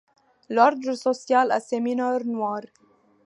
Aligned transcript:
L’ordre 0.59 0.95
social 1.01 1.51
a 1.59 1.59
ses 1.67 1.79
mineurs 1.79 2.25
noirs. 2.25 2.71